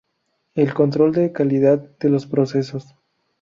El 0.55 0.73
control 0.73 1.11
de 1.11 1.31
calidad 1.31 1.77
de 1.77 2.09
los 2.09 2.25
procesos. 2.25 2.95